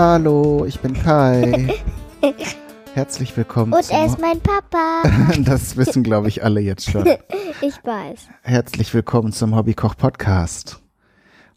[0.00, 1.74] Hallo, ich bin Kai.
[2.94, 3.72] Herzlich willkommen.
[3.72, 5.02] Und er ist mein Papa.
[5.40, 7.04] das wissen, glaube ich, alle jetzt schon.
[7.60, 8.28] ich weiß.
[8.42, 10.78] Herzlich willkommen zum Hobbykoch Podcast.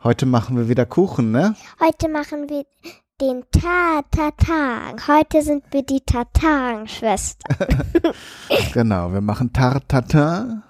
[0.03, 1.53] Heute machen wir wieder Kuchen, ne?
[1.79, 2.63] Heute machen wir
[3.21, 4.99] den Tartatang.
[5.07, 7.57] Heute sind wir die Tartaren-Schwestern.
[8.73, 10.63] genau, wir machen Tartatin,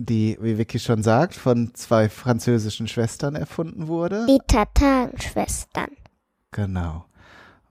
[0.00, 4.24] die, wie Vicky schon sagt, von zwei französischen Schwestern erfunden wurde.
[4.26, 5.88] Die Tartaren-Schwestern.
[6.50, 7.04] Genau.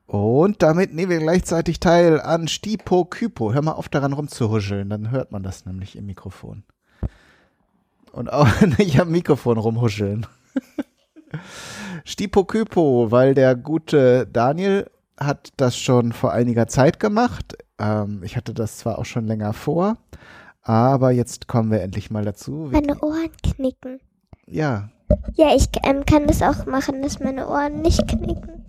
[0.05, 3.53] Und damit nehmen wir gleichzeitig teil an Stipo Kypo.
[3.53, 6.63] Hör mal auf, daran rumzuhuscheln, dann hört man das nämlich im Mikrofon.
[8.13, 10.25] Und auch nicht am Mikrofon rumhuscheln.
[12.05, 17.57] Stipo Kypo, weil der gute Daniel hat das schon vor einiger Zeit gemacht.
[17.77, 19.97] Ähm, ich hatte das zwar auch schon länger vor,
[20.61, 22.69] aber jetzt kommen wir endlich mal dazu.
[22.71, 23.99] Meine Ohren knicken.
[24.47, 24.89] Ja.
[25.35, 28.63] Ja, ich ähm, kann das auch machen, dass meine Ohren nicht knicken.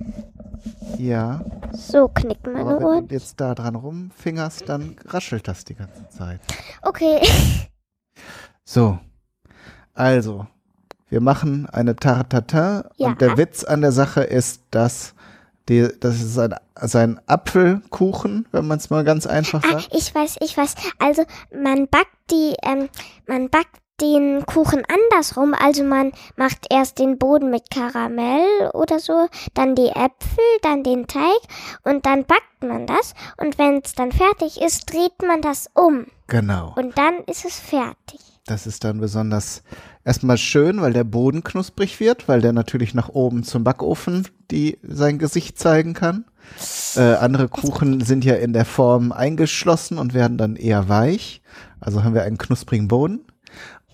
[0.99, 1.45] Ja.
[1.73, 3.09] So knicken meine aber wenn Ohren.
[3.09, 6.41] du jetzt da dran rumfingerst, dann raschelt das die ganze Zeit.
[6.83, 7.21] Okay.
[8.65, 8.99] So.
[9.95, 10.47] Also,
[11.09, 13.09] wir machen eine Tartatin Ja.
[13.09, 15.15] und der Witz an der Sache ist, dass
[15.71, 19.89] die, das ist ein, also ein Apfelkuchen, wenn man es mal ganz einfach Ah, sagt.
[19.95, 20.75] ich weiß, ich weiß.
[20.99, 22.91] Also man backt die, ähm,
[23.27, 25.55] man backt den Kuchen andersrum.
[25.55, 31.07] Also man macht erst den Boden mit Karamell oder so, dann die Äpfel, dann den
[31.07, 31.41] Teig
[31.85, 33.15] und dann backt man das.
[33.37, 36.75] Und wenn es dann fertig ist, dreht man das um Genau.
[36.77, 38.21] und dann ist es fertig.
[38.47, 39.63] Das ist dann besonders
[40.05, 44.79] erstmal schön, weil der Boden knusprig wird, weil der natürlich nach oben zum Backofen die
[44.83, 46.25] sein Gesicht zeigen kann.
[46.97, 51.43] Äh, andere Kuchen sind ja in der Form eingeschlossen und werden dann eher weich.
[51.81, 53.21] Also haben wir einen knusprigen Boden.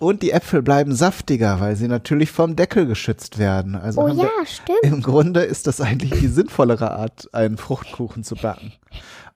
[0.00, 3.76] Und die Äpfel bleiben saftiger, weil sie natürlich vom Deckel geschützt werden.
[3.76, 4.78] Also Oh ja, wir, stimmt.
[4.82, 8.72] im Grunde ist das eigentlich die sinnvollere Art, einen Fruchtkuchen zu backen.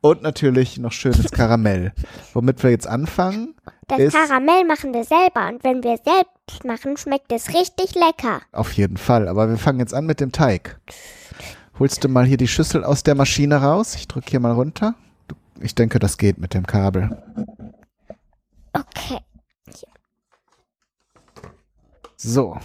[0.00, 1.92] Und natürlich noch schönes Karamell.
[2.34, 3.54] Womit wir jetzt anfangen,
[3.86, 8.40] Das ist Karamell machen wir selber und wenn wir selbst machen, schmeckt es richtig lecker.
[8.52, 10.78] Auf jeden Fall, aber wir fangen jetzt an mit dem Teig.
[11.78, 13.94] Holst du mal hier die Schüssel aus der Maschine raus?
[13.94, 14.94] Ich drücke hier mal runter.
[15.60, 17.16] Ich denke, das geht mit dem Kabel.
[18.72, 19.18] Okay.
[22.20, 22.58] So.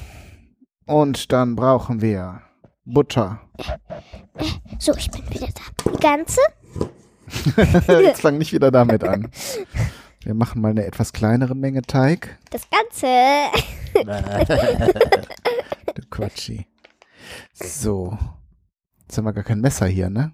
[0.87, 2.41] Und dann brauchen wir
[2.85, 3.39] Butter.
[4.79, 5.91] So, ich bin wieder da.
[5.91, 6.41] Die ganze?
[8.01, 9.29] Jetzt fang nicht wieder damit an.
[10.21, 12.39] Wir machen mal eine etwas kleinere Menge Teig.
[12.49, 13.07] Das Ganze.
[15.93, 16.65] Du Quatschi.
[17.53, 18.17] So.
[19.01, 20.33] Jetzt haben wir gar kein Messer hier, ne?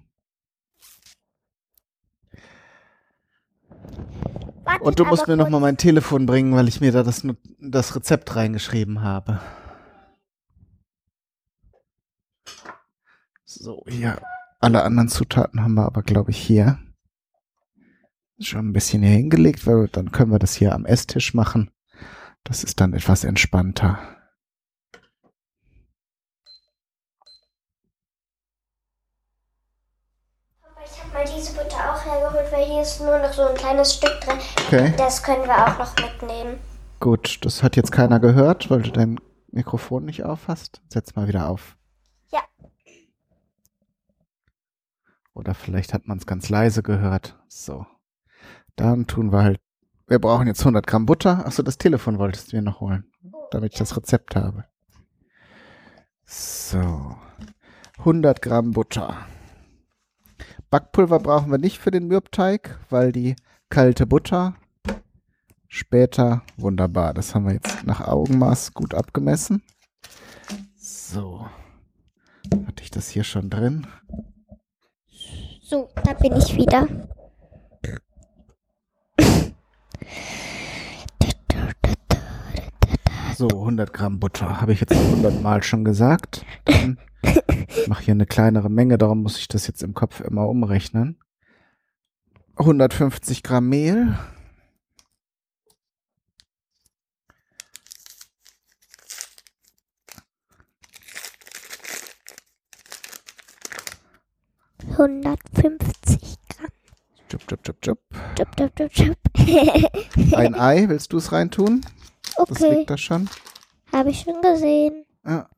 [4.70, 5.52] Wartet Und du musst mir noch kurz.
[5.52, 7.26] mal mein Telefon bringen, weil ich mir da das,
[7.58, 9.40] das Rezept reingeschrieben habe.
[13.44, 14.20] So, hier.
[14.60, 16.78] Alle anderen Zutaten haben wir aber, glaube ich, hier.
[18.38, 21.70] Schon ein bisschen hier hingelegt, weil dann können wir das hier am Esstisch machen.
[22.44, 23.98] Das ist dann etwas entspannter.
[31.20, 34.38] Mal diese Butter auch hergeholt, weil hier ist nur noch so ein kleines Stück drin.
[34.66, 34.94] Okay.
[34.96, 36.58] Das können wir auch noch mitnehmen.
[36.98, 39.18] Gut, das hat jetzt keiner gehört, weil du dein
[39.50, 40.80] Mikrofon nicht auf hast.
[40.88, 41.76] Setz mal wieder auf.
[42.32, 42.40] Ja.
[45.34, 47.38] Oder vielleicht hat man es ganz leise gehört.
[47.48, 47.86] So.
[48.76, 49.60] Dann tun wir halt.
[50.06, 51.46] Wir brauchen jetzt 100 Gramm Butter.
[51.46, 53.10] Achso, das Telefon wolltest du mir noch holen,
[53.50, 54.64] damit ich das Rezept habe.
[56.24, 57.16] So.
[57.98, 59.16] 100 Gramm Butter.
[60.70, 63.34] Backpulver brauchen wir nicht für den Mürbteig, weil die
[63.70, 64.54] kalte Butter
[65.66, 67.12] später wunderbar.
[67.12, 69.62] Das haben wir jetzt nach Augenmaß gut abgemessen.
[70.76, 71.46] So.
[72.66, 73.86] Hatte ich das hier schon drin?
[75.60, 76.86] So, da bin ich wieder.
[83.36, 84.60] So, 100 Gramm Butter.
[84.60, 86.44] Habe ich jetzt 100 Mal schon gesagt.
[86.64, 86.98] Dann
[87.86, 91.18] mache hier eine kleinere Menge, darum muss ich das jetzt im Kopf immer umrechnen.
[92.56, 94.18] 150 Gramm Mehl.
[104.96, 106.70] Hundertfünfzig Gramm.
[107.30, 107.98] Jupp, jupp, jupp, jupp.
[108.38, 110.34] Jupp, jupp, jupp, jupp.
[110.36, 111.82] Ein Ei, willst du es reintun?
[112.36, 113.28] Das okay, liegt da schon.
[113.92, 115.04] habe ich schon gesehen.
[115.24, 115.48] Ja.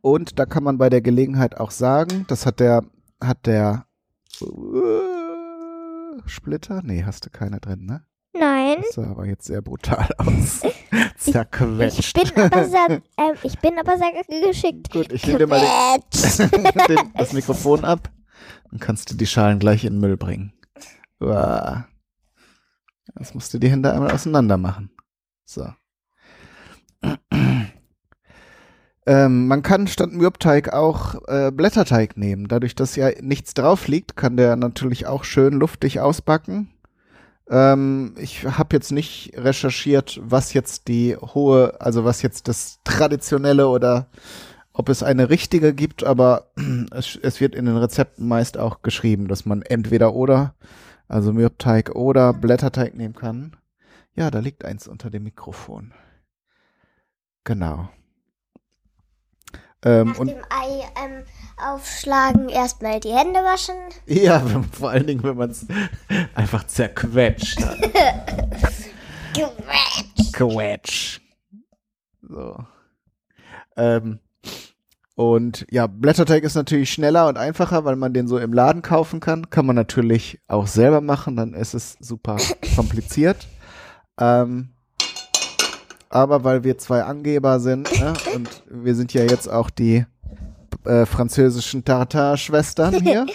[0.00, 2.84] Und da kann man bei der Gelegenheit auch sagen, das hat der,
[3.22, 3.86] hat der
[4.40, 4.46] äh,
[6.26, 6.82] Splitter?
[6.82, 8.04] Nee, hast du keine drin, ne?
[8.32, 8.76] Nein.
[8.82, 10.62] Das sah aber jetzt sehr brutal aus.
[11.20, 12.14] Ich Zerquetscht.
[12.14, 14.90] bin aber sehr, ähm, ich bin aber sehr geschickt.
[14.90, 18.10] Gut, ich nehme dir mal den, den, das Mikrofon ab.
[18.70, 20.54] Dann kannst du die Schalen gleich in den Müll bringen.
[21.20, 21.86] Uah.
[23.18, 24.90] Jetzt musst du die Hände einmal auseinander machen.
[25.44, 25.68] So.
[29.08, 32.46] Ähm, man kann statt Mürbteig auch äh, Blätterteig nehmen.
[32.46, 36.68] Dadurch, dass ja nichts drauf liegt, kann der natürlich auch schön luftig ausbacken.
[37.48, 43.68] Ähm, ich habe jetzt nicht recherchiert, was jetzt die hohe, also was jetzt das traditionelle
[43.68, 44.08] oder
[44.74, 46.50] ob es eine richtige gibt, aber
[46.90, 50.54] es, es wird in den Rezepten meist auch geschrieben, dass man entweder oder,
[51.08, 53.56] also Mürbteig oder Blätterteig nehmen kann.
[54.14, 55.94] Ja, da liegt eins unter dem Mikrofon.
[57.44, 57.88] Genau.
[59.84, 61.24] Ähm, Nach und dem Ei ähm,
[61.56, 63.74] aufschlagen, erstmal die Hände waschen.
[64.06, 64.42] ja,
[64.72, 65.66] vor allen Dingen, wenn man es
[66.34, 67.78] einfach zerquetscht hat.
[69.32, 70.32] Quetsch.
[70.32, 71.20] Quetsch.
[72.22, 72.56] So.
[73.76, 74.18] Ähm,
[75.14, 79.20] und ja, Blätterteig ist natürlich schneller und einfacher, weil man den so im Laden kaufen
[79.20, 79.50] kann.
[79.50, 82.36] Kann man natürlich auch selber machen, dann ist es super
[82.76, 83.48] kompliziert.
[84.18, 84.74] Ähm,
[86.10, 90.04] aber weil wir zwei Angeber sind ne, und wir sind ja jetzt auch die
[90.84, 93.26] äh, französischen Tartar-Schwestern hier.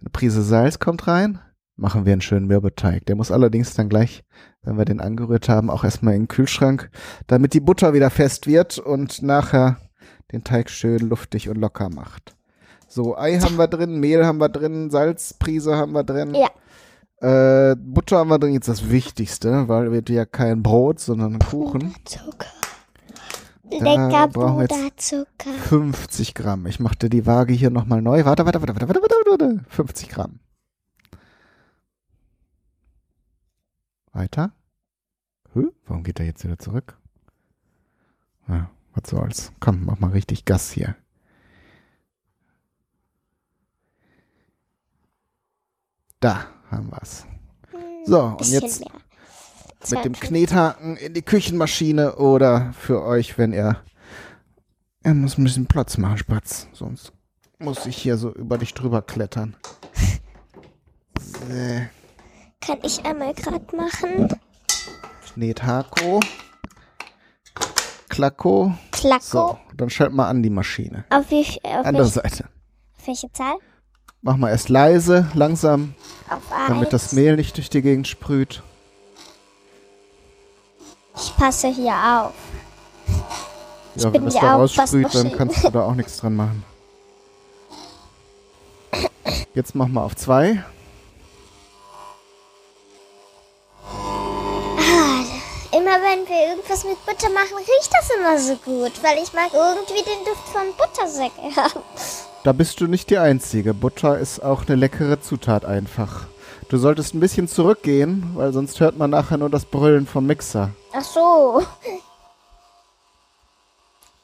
[0.00, 1.40] Eine Prise Salz kommt rein.
[1.76, 3.06] Machen wir einen schönen Mürbeteig.
[3.06, 4.24] Der muss allerdings dann gleich
[4.64, 6.90] wenn wir den angerührt haben, auch erstmal in den Kühlschrank,
[7.26, 9.76] damit die Butter wieder fest wird und nachher
[10.32, 12.34] den Teig schön luftig und locker macht.
[12.88, 16.34] So, Ei haben wir drin, Mehl haben wir drin, Salzprise haben wir drin.
[16.34, 16.48] Ja.
[17.24, 21.94] Äh, Butter haben wir drin, jetzt das Wichtigste, weil wir ja kein Brot, sondern Kuchen.
[22.04, 22.48] Zucker.
[23.70, 25.52] Lecker Puderzucker.
[25.68, 26.66] 50 Gramm.
[26.66, 28.26] Ich machte die Waage hier nochmal neu.
[28.26, 29.64] Warte, warte, warte, warte, warte, warte, warte.
[29.70, 30.38] 50 Gramm.
[34.12, 34.52] Weiter.
[35.54, 35.62] Hä?
[35.86, 36.98] Warum geht er jetzt wieder zurück?
[38.48, 39.52] Ja, was soll's.
[39.60, 40.94] Komm, mach mal richtig Gas hier.
[46.20, 47.26] Da haben wir's.
[48.04, 48.90] So, und jetzt mehr.
[49.90, 53.82] mit dem Knethaken in die Küchenmaschine oder für euch, wenn ihr.
[55.02, 56.68] Er muss ein bisschen Platz machen, Spatz.
[56.72, 57.12] Sonst
[57.58, 59.56] muss ich hier so über dich drüber klettern.
[61.20, 61.46] So,
[62.60, 64.28] Kann ich einmal gerade machen.
[65.34, 66.20] Knethako.
[68.08, 68.74] Klacko.
[68.92, 69.20] Klacko.
[69.20, 71.04] So, dann schalt mal an die Maschine.
[71.10, 72.44] Auf, wie, auf, Andere welche, Seite.
[72.98, 73.56] auf welche Zahl?
[74.26, 75.94] Mach mal erst leise, langsam,
[76.66, 78.62] damit das Mehl nicht durch die Gegend sprüht.
[81.14, 82.32] Ich passe hier auf.
[83.96, 86.64] Ja, bin wenn es da raussprüht, dann kannst du da auch nichts dran machen.
[89.54, 90.64] Jetzt mach mal auf zwei.
[95.84, 99.52] Immer wenn wir irgendwas mit Butter machen, riecht das immer so gut, weil ich mag
[99.52, 101.82] irgendwie den Duft von Butter sehr gern.
[102.42, 103.74] Da bist du nicht die Einzige.
[103.74, 106.24] Butter ist auch eine leckere Zutat einfach.
[106.70, 110.70] Du solltest ein bisschen zurückgehen, weil sonst hört man nachher nur das Brüllen vom Mixer.
[110.94, 111.62] Ach so.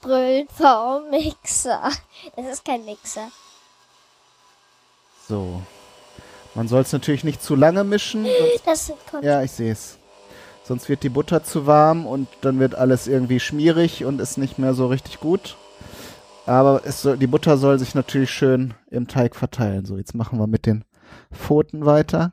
[0.01, 1.91] Brüllen vom Mixer.
[2.37, 3.31] Das ist kein Mixer.
[5.29, 5.61] So.
[6.55, 8.27] Man soll es natürlich nicht zu lange mischen.
[8.65, 9.25] Das kommt.
[9.25, 9.99] ja, ich sehe es.
[10.71, 14.57] Sonst wird die Butter zu warm und dann wird alles irgendwie schmierig und ist nicht
[14.57, 15.57] mehr so richtig gut.
[16.47, 19.85] Aber soll, die Butter soll sich natürlich schön im Teig verteilen.
[19.85, 20.85] So, jetzt machen wir mit den
[21.33, 22.33] Pfoten weiter.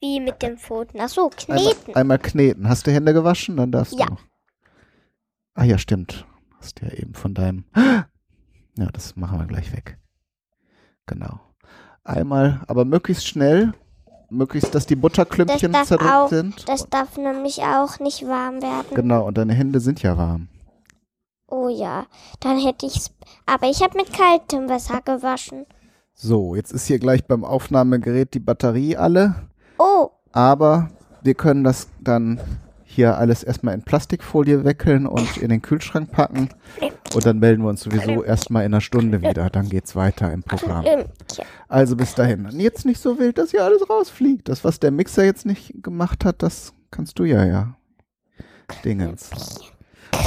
[0.00, 0.98] Wie mit den Pfoten.
[1.00, 1.94] Ach so, Einmal, kneten.
[1.94, 2.68] einmal kneten.
[2.68, 3.56] Hast du Hände gewaschen?
[3.58, 4.06] Dann darfst Ja.
[4.06, 4.16] du.
[5.54, 6.26] Ah ja, stimmt.
[6.58, 7.64] Hast ja eben von deinem.
[8.76, 9.98] Ja, das machen wir gleich weg.
[11.06, 11.38] Genau.
[12.02, 13.72] Einmal, aber möglichst schnell.
[14.32, 16.68] Möglichst, dass die Butterklümpchen Das zerdrückt auch- sind.
[16.68, 18.86] Das darf nämlich auch nicht warm werden.
[18.94, 20.48] Genau, und deine Hände sind ja warm.
[21.48, 22.06] Oh ja,
[22.40, 23.10] dann hätte ich's.
[23.46, 25.66] Aber ich habe mit kaltem Wasser gewaschen.
[26.14, 29.34] So, jetzt ist hier gleich beim Aufnahmegerät die Batterie alle.
[29.78, 30.88] Oh, Aber
[31.22, 32.40] wir können das dann
[32.94, 36.50] hier alles erstmal in Plastikfolie wickeln und in den Kühlschrank packen.
[37.14, 39.48] Und dann melden wir uns sowieso erstmal in einer Stunde wieder.
[39.50, 40.84] Dann geht's weiter im Programm.
[41.68, 42.46] Also bis dahin.
[42.46, 44.48] Und jetzt nicht so wild, dass hier alles rausfliegt.
[44.48, 47.76] Das, was der Mixer jetzt nicht gemacht hat, das kannst du ja, ja.
[48.84, 49.30] Dingens.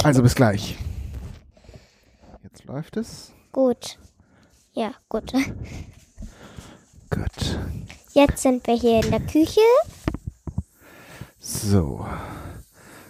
[0.02, 0.76] Also bis gleich.
[2.42, 3.32] Jetzt läuft es.
[3.52, 3.98] gut.
[4.72, 5.32] Ja, gut.
[7.10, 7.58] Gut.
[8.12, 9.60] Jetzt sind wir hier in der Küche.
[11.38, 12.04] So.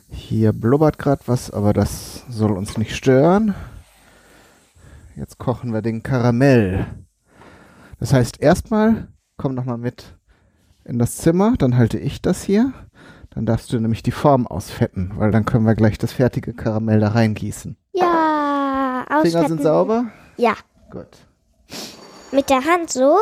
[0.08, 3.54] Hier blubbert gerade was, aber das soll uns nicht stören.
[5.16, 6.86] Jetzt kochen wir den Karamell.
[7.98, 10.16] Das heißt, erstmal komm noch mal mit
[10.84, 12.72] in das Zimmer, dann halte ich das hier.
[13.30, 17.00] Dann darfst du nämlich die Form ausfetten, weil dann können wir gleich das fertige Karamell
[17.00, 17.76] da reingießen.
[17.92, 19.30] Ja, ausfetten.
[19.30, 20.06] Finger sind sauber?
[20.36, 20.54] Ja.
[20.90, 21.08] Gut.
[22.32, 23.18] Mit der Hand so?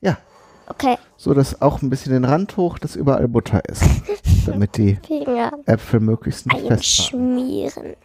[0.00, 0.18] Ja.
[0.66, 0.96] Okay.
[1.24, 3.82] So, dass auch ein bisschen den Rand hoch, dass überall Butter ist.
[4.46, 7.38] damit die Finger Äpfel möglichst nicht festfahren.
[7.38, 7.96] einschmieren.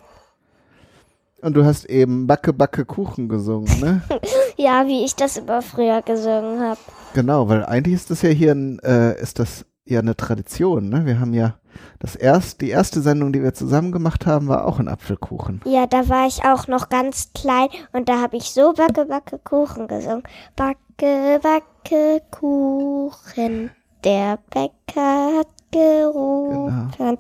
[1.42, 4.02] Und du hast eben Backe, Backe, Kuchen gesungen, ne?
[4.56, 6.80] Ja, wie ich das immer früher gesungen habe.
[7.14, 11.06] genau, weil eigentlich ist das ja hier ein, äh, ist das ja eine Tradition, ne?
[11.06, 11.56] Wir haben ja
[12.00, 15.60] das erst, die erste Sendung, die wir zusammen gemacht haben, war auch ein Apfelkuchen.
[15.66, 19.40] Ja, da war ich auch noch ganz klein und da habe ich so Backe, Backe,
[19.44, 20.24] Kuchen gesungen.
[20.56, 23.72] Backe, Backe, Kuchen.
[24.04, 27.18] Der Bäcker hat gerufen.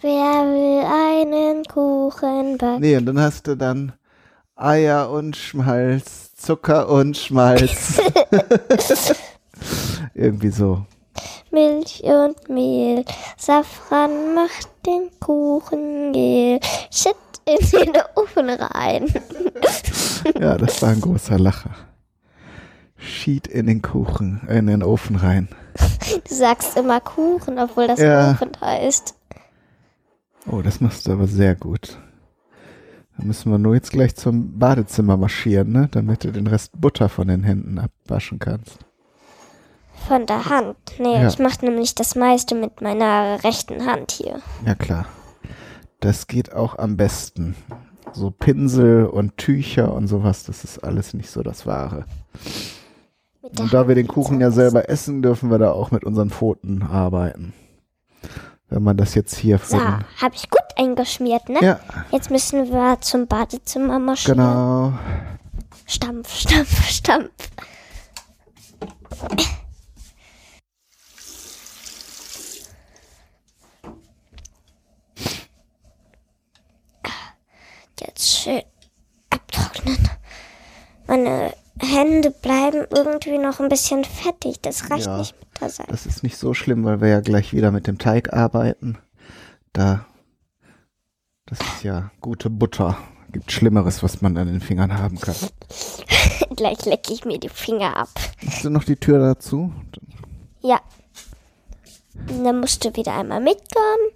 [0.00, 2.80] Wer will einen Kuchen backen?
[2.80, 3.92] Nee, und dann hast du dann
[4.56, 8.00] Eier und Schmalz, Zucker und Schmalz.
[10.14, 10.86] Irgendwie so.
[11.50, 13.04] Milch und Mehl,
[13.36, 16.60] Safran macht den Kuchen gel.
[16.90, 19.12] Shit in den Ofen rein.
[20.40, 21.89] Ja, das war ein großer Lacher.
[23.00, 25.48] Schied in den Kuchen, in den Ofen rein.
[26.28, 28.32] Du sagst immer Kuchen, obwohl das Ja.
[28.32, 29.14] Ofen heißt.
[30.50, 31.98] Oh, das machst du aber sehr gut.
[33.16, 35.88] Dann müssen wir nur jetzt gleich zum Badezimmer marschieren, ne?
[35.90, 38.78] Damit du den Rest Butter von den Händen abwaschen kannst.
[40.08, 40.76] Von der Hand.
[40.98, 41.28] Nee, Ja.
[41.28, 44.40] ich mache nämlich das meiste mit meiner rechten Hand hier.
[44.66, 45.06] Ja klar.
[46.00, 47.54] Das geht auch am besten.
[48.12, 52.06] So Pinsel und Tücher und sowas, das ist alles nicht so das Wahre.
[53.42, 56.82] Und da wir den Kuchen ja selber essen, dürfen wir da auch mit unseren Pfoten
[56.82, 57.52] arbeiten.
[58.68, 61.58] Wenn man das jetzt hier So, habe ich gut eingeschmiert, ne?
[61.60, 61.80] Ja,
[62.12, 64.38] Jetzt müssen wir zum Badezimmer marschieren.
[64.38, 64.92] genau.
[65.86, 67.30] Stampf, stampf, stampf.
[78.00, 78.62] Jetzt schön
[79.30, 79.98] abtrocknen.
[81.06, 84.60] Meine Hände bleiben irgendwie noch ein bisschen fettig.
[84.62, 85.18] Das reicht Ja.
[85.18, 85.90] nicht mit der Seife.
[85.90, 88.98] Das ist nicht so schlimm, weil wir ja gleich wieder mit dem Teig arbeiten.
[89.72, 90.04] Da,
[91.46, 92.96] das ist ja gute Butter.
[93.32, 95.36] Gibt Schlimmeres, was man an den Fingern haben kann.
[96.56, 98.08] Gleich lecke ich mir die Finger ab.
[98.44, 99.72] Hast du noch die Tür dazu?
[100.62, 100.80] Ja.
[102.28, 104.10] Und Dann musst du wieder einmal mitkommen.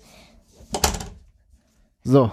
[2.03, 2.33] So,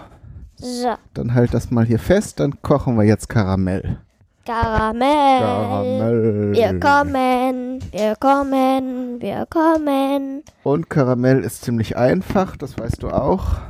[0.56, 4.00] So, dann halt das mal hier fest, dann kochen wir jetzt Karamell.
[4.44, 5.40] Karamell.
[5.40, 6.52] Karamell.
[6.52, 10.42] Wir kommen, wir kommen, wir kommen.
[10.64, 13.60] Und Karamell ist ziemlich einfach, das weißt du auch.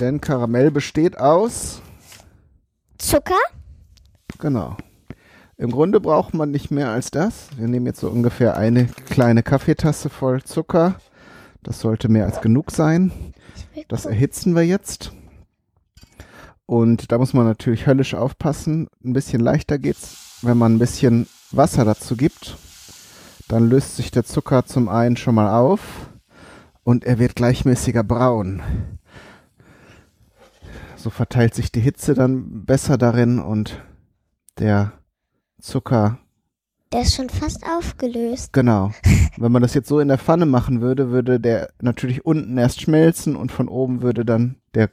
[0.00, 1.80] Denn Karamell besteht aus,
[2.98, 3.38] Zucker?
[4.38, 4.76] genau.
[5.56, 7.50] Im Grunde braucht man nicht mehr als das.
[7.56, 10.96] Wir nehmen jetzt so ungefähr eine kleine Kaffeetasse voll Zucker.
[11.62, 13.12] Das sollte mehr als genug sein.
[13.86, 15.12] Das erhitzen wir jetzt.
[16.66, 18.88] Und da muss man natürlich höllisch aufpassen.
[19.04, 22.56] Ein bisschen leichter geht's, wenn man ein bisschen Wasser dazu gibt.
[23.48, 26.08] Dann löst sich der Zucker zum einen schon mal auf
[26.84, 28.62] und er wird gleichmäßiger braun.
[30.96, 33.82] So verteilt sich die Hitze dann besser darin und
[34.58, 34.92] der
[35.60, 36.18] Zucker
[36.92, 38.52] Der ist schon fast aufgelöst.
[38.52, 38.92] Genau.
[39.36, 42.80] Wenn man das jetzt so in der Pfanne machen würde, würde der natürlich unten erst
[42.80, 44.90] schmelzen und von oben würde dann der,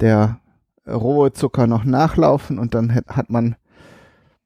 [0.00, 0.40] der
[0.88, 3.56] rohe Zucker noch nachlaufen und dann hat man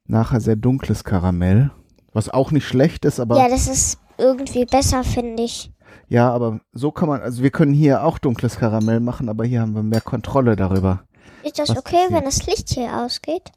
[0.05, 1.71] nachher sehr dunkles Karamell.
[2.13, 5.71] Was auch nicht schlecht ist, aber Ja, das ist irgendwie besser, finde ich.
[6.09, 9.61] ja, aber so kann man, also wir können hier auch dunkles Karamell machen, aber hier
[9.61, 11.03] haben wir mehr Kontrolle darüber.
[11.43, 13.51] Ist das okay, wenn das Licht hier ausgeht?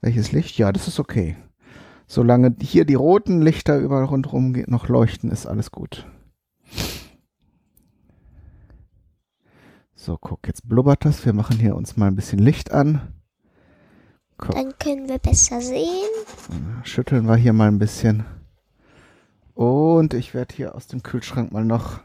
[0.00, 0.58] Welches Licht?
[0.58, 1.36] Ja, das ist okay.
[2.08, 6.06] Solange hier die roten Lichter überall rundherum noch leuchten, ist alles gut.
[10.04, 11.24] So, guck, jetzt blubbert das.
[11.24, 13.02] Wir machen hier uns mal ein bisschen Licht an.
[14.36, 16.10] Guck, Dann können wir besser sehen.
[16.82, 18.24] schütteln wir hier mal ein bisschen.
[19.54, 22.00] Und ich werde hier aus dem Kühlschrank mal noch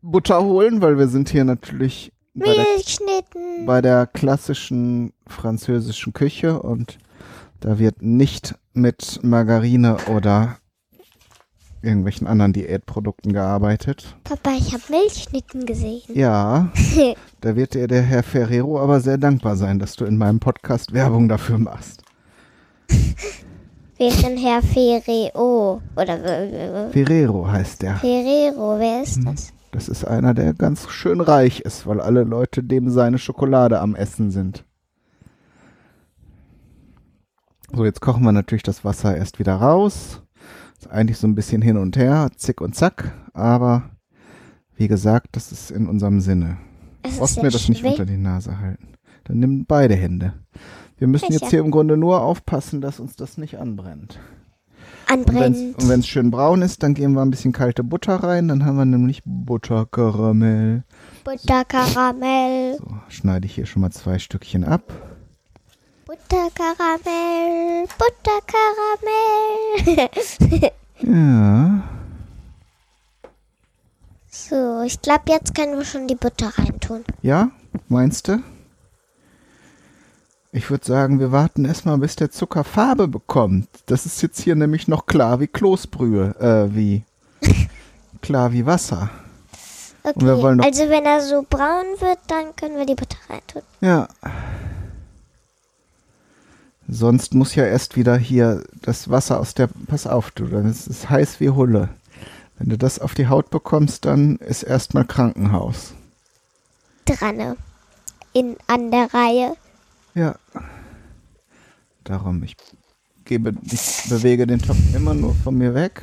[0.00, 6.96] Butter holen, weil wir sind hier natürlich bei der bei der klassischen französischen Küche und
[7.60, 10.56] da wird nicht mit Margarine oder
[11.82, 14.16] irgendwelchen anderen Diätprodukten gearbeitet.
[14.24, 16.02] Papa, ich habe Milchschnitten gesehen.
[16.14, 16.70] Ja,
[17.40, 20.92] da wird dir der Herr Ferrero aber sehr dankbar sein, dass du in meinem Podcast
[20.92, 22.02] Werbung dafür machst.
[23.98, 25.82] Wer ist denn Herr Ferrero?
[25.96, 27.96] Oder äh, äh, Ferrero heißt der.
[27.96, 29.52] Ferrero, wer ist das?
[29.72, 33.96] Das ist einer, der ganz schön reich ist, weil alle Leute dem seine Schokolade am
[33.96, 34.64] Essen sind.
[37.72, 40.22] So, jetzt kochen wir natürlich das Wasser erst wieder raus.
[40.78, 43.90] Ist eigentlich so ein bisschen hin und her, zick und zack, aber
[44.76, 46.58] wie gesagt, das ist in unserem Sinne.
[47.02, 47.92] Du brauchst mir das nicht schwer.
[47.92, 48.94] unter die Nase halten.
[49.24, 50.34] Dann nimm beide Hände.
[50.96, 51.40] Wir müssen Sicher.
[51.40, 54.20] jetzt hier im Grunde nur aufpassen, dass uns das nicht anbrennt.
[55.06, 55.76] Anbrennt.
[55.78, 58.48] Und wenn es schön braun ist, dann geben wir ein bisschen kalte Butter rein.
[58.48, 60.84] Dann haben wir nämlich Butterkaramell.
[61.24, 62.76] Butterkaramell.
[62.78, 64.92] So, schneide ich hier schon mal zwei Stückchen ab.
[66.08, 67.86] Butterkaramell.
[67.98, 70.70] Butterkaramell.
[71.00, 71.80] Ja,
[74.28, 77.04] so, ich glaube, jetzt können wir schon die Butter reintun.
[77.22, 77.52] ja,
[77.88, 78.42] meinst du?
[80.50, 83.68] Ich würde sagen, wir warten erstmal, bis der Zucker Farbe bekommt.
[83.86, 87.04] Das ist jetzt hier nämlich noch klar wie Kloßbrühe, äh, wie
[88.22, 89.08] klar wie Wasser.
[90.02, 90.28] Okay,
[90.64, 93.62] also wenn er so braun wird, dann können wir die Butter reintun.
[93.80, 94.08] Ja.
[96.88, 99.68] Sonst muss ja erst wieder hier das Wasser aus der.
[99.86, 101.90] Pass auf, du, dann ist es heiß wie Hulle.
[102.58, 105.92] Wenn du das auf die Haut bekommst, dann ist erstmal Krankenhaus.
[107.04, 107.56] Dran.
[108.32, 109.54] In, an der Reihe.
[110.14, 110.34] Ja.
[112.04, 112.56] Darum, ich
[113.24, 116.02] gebe, ich bewege den Topf immer nur von mir weg,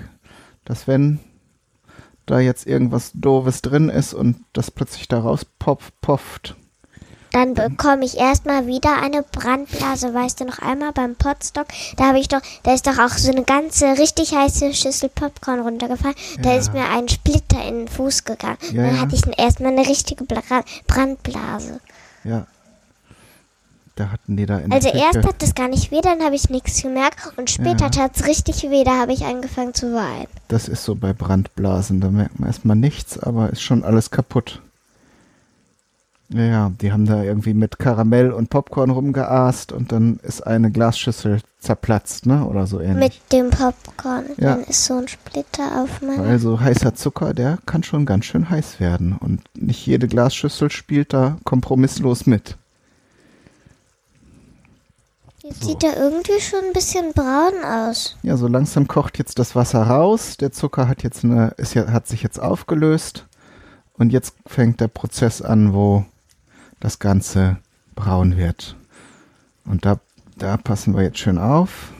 [0.66, 1.20] dass wenn
[2.28, 6.56] da jetzt irgendwas Doofes drin ist und das plötzlich da rauspopft, pofft.
[7.36, 10.14] Dann bekomme ich erstmal wieder eine Brandblase.
[10.14, 11.68] Weißt du noch einmal beim Potstock?
[11.98, 15.60] Da habe ich doch, da ist doch auch so eine ganze richtig heiße Schüssel Popcorn
[15.60, 16.16] runtergefallen.
[16.42, 16.58] Da Ja.
[16.58, 18.58] ist mir ein Splitter in den Fuß gegangen.
[18.72, 20.42] Ja, dann hatte ich erstmal eine richtige Bla
[20.88, 21.82] Brandblase.
[22.24, 22.48] Ja.
[23.98, 26.50] Da hatten die da in Also erst hat es gar nicht weh, dann habe ich
[26.50, 27.90] nichts gemerkt und später Ja.
[27.90, 30.28] tat es richtig weh, da habe ich angefangen zu weinen.
[30.48, 34.62] Das ist so bei Brandblasen, da merkt man erstmal nichts, aber ist schon alles kaputt.
[36.30, 40.72] Ja, ja, die haben da irgendwie mit Karamell und Popcorn rumgeaßt und dann ist eine
[40.72, 42.46] Glasschüssel zerplatzt, ne?
[42.46, 43.22] Oder so ähnlich.
[43.22, 44.26] Mit dem Popcorn.
[44.38, 44.56] Ja.
[44.56, 46.24] Dann ist so ein Splitter auf meiner.
[46.24, 49.16] Also heißer Zucker, der kann schon ganz schön heiß werden.
[49.20, 52.58] Und nicht jede Glasschüssel spielt da kompromisslos mit.
[55.44, 55.70] Jetzt so.
[55.70, 58.18] sieht er irgendwie schon ein bisschen braun aus.
[58.24, 60.38] Ja, so langsam kocht jetzt das Wasser raus.
[60.38, 63.28] Der Zucker hat jetzt eine, ist ja, hat sich jetzt aufgelöst.
[63.94, 66.04] Und jetzt fängt der Prozess an, wo
[66.86, 67.58] das Ganze
[67.96, 68.76] braun wird.
[69.66, 70.00] Und da,
[70.38, 71.92] da passen wir jetzt schön auf.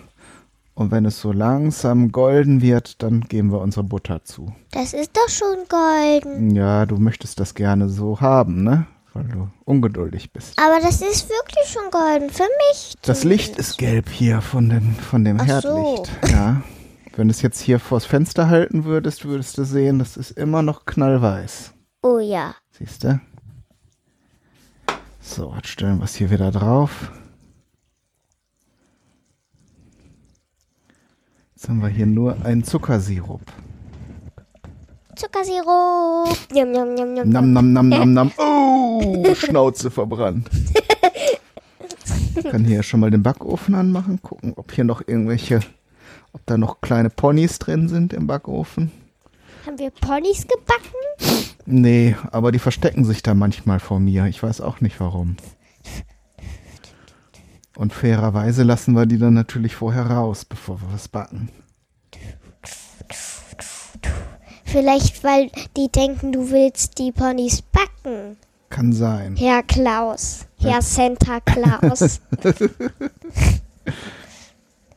[0.76, 4.54] Und wenn es so langsam golden wird, dann geben wir unsere Butter zu.
[4.72, 6.56] Das ist doch schon golden.
[6.56, 8.86] Ja, du möchtest das gerne so haben, ne?
[9.14, 10.60] Weil du ungeduldig bist.
[10.60, 12.30] Aber das ist wirklich schon golden.
[12.30, 12.94] Für mich.
[13.02, 16.04] Das Licht ist gelb hier von, den, von dem Ach so.
[16.04, 16.32] Herdlicht.
[16.32, 16.62] Ja.
[17.16, 20.62] Wenn du es jetzt hier vors Fenster halten würdest, würdest du sehen, das ist immer
[20.62, 21.72] noch knallweiß.
[22.04, 22.54] Oh ja.
[22.78, 23.20] Siehst du?
[25.28, 27.12] So, jetzt stellen wir es hier wieder drauf.
[31.56, 33.42] Jetzt haben wir hier nur einen Zuckersirup.
[35.16, 36.38] Zuckersirup.
[36.54, 37.30] Yum, yum, yum, yum.
[37.30, 38.32] Nam, nam, nam, nam, nam.
[38.38, 40.48] Oh, Schnauze verbrannt.
[42.36, 45.60] Ich kann hier schon mal den Backofen anmachen, gucken, ob hier noch irgendwelche,
[46.34, 48.92] ob da noch kleine Ponys drin sind im Backofen.
[49.66, 51.55] Haben wir Ponys gebacken?
[51.66, 54.26] Nee, aber die verstecken sich da manchmal vor mir.
[54.26, 55.38] Ich weiß auch nicht warum.
[57.76, 61.50] Und fairerweise lassen wir die dann natürlich vorher raus, bevor wir was backen.
[64.64, 68.38] Vielleicht, weil die denken, du willst die Ponys backen.
[68.70, 69.36] Kann sein.
[69.36, 70.46] Herr Klaus.
[70.60, 72.20] Herr Santa Claus.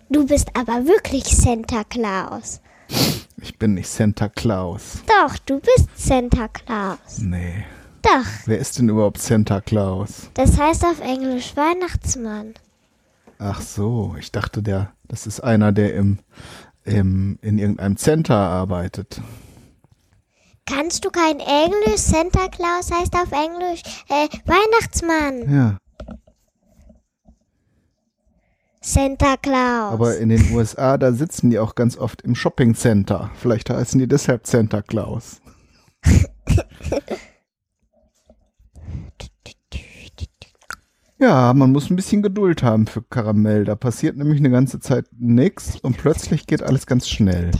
[0.08, 2.60] du bist aber wirklich Santa Claus.
[3.40, 5.02] Ich bin nicht Santa Claus.
[5.06, 7.18] Doch, du bist Santa Claus.
[7.18, 7.64] Nee.
[8.02, 10.30] Doch, Wer ist denn überhaupt Santa Claus?
[10.34, 12.54] das heißt auf Englisch Weihnachtsmann.
[13.38, 16.18] Ach so, ich dachte, der, das ist einer, der im,
[16.84, 19.20] im, in irgendeinem Center arbeitet.
[20.66, 22.00] Kannst du kein Englisch?
[22.00, 25.52] Santa Claus heißt auf Englisch äh, Weihnachtsmann.
[25.54, 25.78] Ja,
[28.92, 29.92] Santa Claus.
[29.92, 33.30] aber in den USA, da sitzen die auch ganz oft im Shopping Center.
[33.34, 35.42] Vielleicht heißen die deshalb Santa Claus.
[41.20, 43.64] Ja, man muss ein bisschen Geduld haben für Karamell.
[43.64, 47.50] Da passiert nämlich eine ganze Zeit nichts und plötzlich geht alles ganz schnell.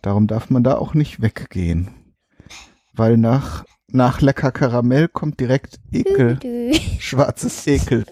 [0.00, 1.90] Darum darf man da auch nicht weggehen.
[2.94, 6.38] Weil nach, nach lecker Karamell kommt direkt Ekel,
[6.98, 8.04] schwarzes dü.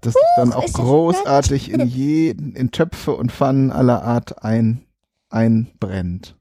[0.00, 4.84] das sich dann auch das großartig in jeden, in Töpfe und Pfannen aller Art ein,
[5.30, 6.36] einbrennt.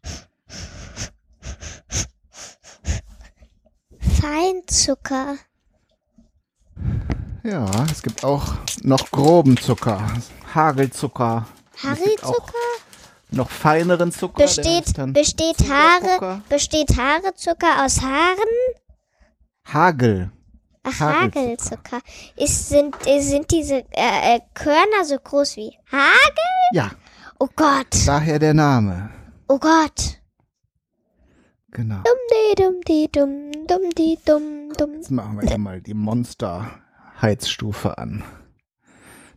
[3.99, 5.35] Feinzucker.
[7.43, 10.05] Ja, es gibt auch noch groben Zucker,
[10.53, 11.47] Hagelzucker.
[11.77, 12.53] Harry-Zucker?
[13.35, 14.43] Noch feineren Zucker.
[14.43, 15.69] Besteht, besteht.
[15.69, 18.47] Haare, besteht Haarezucker aus Haaren?
[19.65, 20.31] Hagel.
[20.83, 21.97] Ach, Hagelzucker.
[21.97, 22.01] Hagelzucker.
[22.37, 26.69] Ist, sind, sind diese äh, äh, Körner so groß wie Hagel?
[26.71, 26.91] Ja,
[27.37, 27.87] Oh Gott.
[28.05, 29.09] daher der Name.
[29.49, 30.21] Oh Gott.
[31.71, 32.01] Genau.
[32.03, 34.93] Dum di dum di dum dum di dum dum.
[34.93, 38.23] Jetzt machen wir hier mal die Monster-Heizstufe an.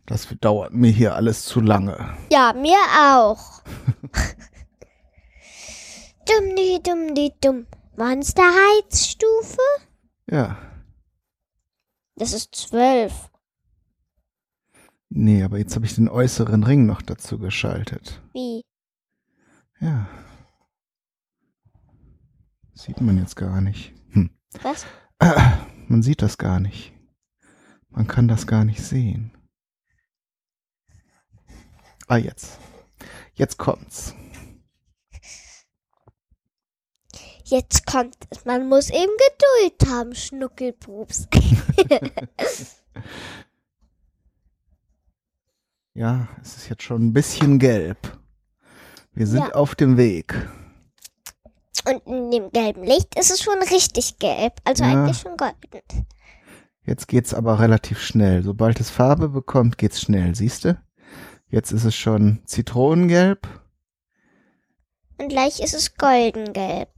[0.09, 2.17] Das dauert mir hier alles zu lange.
[2.31, 3.61] Ja, mir auch.
[6.25, 7.67] dum di dum di dum.
[7.95, 9.61] Monsterheizstufe?
[10.25, 10.57] Ja.
[12.15, 13.29] Das ist zwölf.
[15.09, 18.19] Nee, aber jetzt habe ich den äußeren Ring noch dazu geschaltet.
[18.33, 18.63] Wie?
[19.79, 20.09] Ja.
[22.73, 23.93] Sieht man jetzt gar nicht.
[24.09, 24.31] Hm.
[24.63, 24.87] Was?
[25.87, 26.93] Man sieht das gar nicht.
[27.89, 29.35] Man kann das gar nicht sehen.
[32.09, 32.57] Ah, jetzt.
[33.35, 34.13] Jetzt kommt's.
[37.45, 38.45] Jetzt kommt es.
[38.45, 39.11] Man muss eben
[39.77, 41.27] Geduld haben, Schnuckelpups.
[45.93, 48.17] Ja, es ist jetzt schon ein bisschen gelb.
[49.13, 49.51] Wir sind Ja.
[49.55, 50.33] auf dem Weg.
[51.85, 54.53] Und in dem gelben Licht ist es schon richtig gelb.
[54.63, 54.91] Also Ja.
[55.03, 55.83] eigentlich schon golden.
[56.85, 58.43] Jetzt geht's aber relativ schnell.
[58.43, 60.81] Sobald es Farbe bekommt, geht's schnell, siehst du?
[61.49, 63.47] Jetzt ist es schon Zitronengelb.
[65.17, 66.89] Und gleich ist es goldengelb.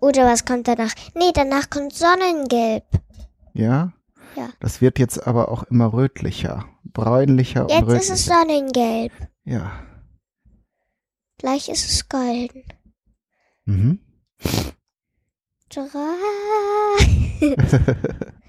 [0.00, 0.92] Oder was kommt danach?
[1.14, 2.84] Nee, danach kommt Sonnengelb.
[3.54, 3.92] Ja?
[4.36, 4.48] Ja.
[4.60, 6.66] Das wird jetzt aber auch immer rötlicher.
[6.84, 8.00] Bräunlicher und Jetzt rötlicher.
[8.02, 9.12] ist es Sonnengelb.
[9.44, 9.86] ja.
[11.38, 12.64] Gleich ist es golden.
[13.64, 13.98] Mhm.
[15.70, 15.86] Drei.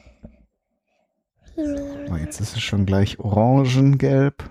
[2.12, 4.50] Oh, jetzt ist es schon gleich orangengelb.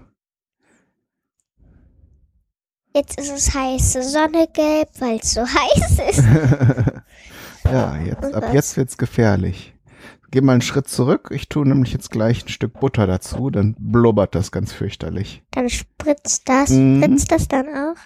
[2.94, 6.24] Jetzt ist es heiße Sonnegelb, weil es so heiß ist.
[7.64, 9.74] ja, jetzt, ab jetzt wird's gefährlich.
[10.32, 11.30] Geh mal einen Schritt zurück.
[11.32, 15.42] Ich tue nämlich jetzt gleich ein Stück Butter dazu, dann blubbert das ganz fürchterlich.
[15.50, 16.70] Dann spritzt das.
[16.70, 17.02] Mhm.
[17.02, 17.96] Spritzt das dann auch?